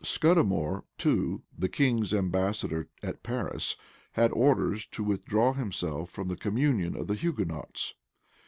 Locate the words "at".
3.03-3.21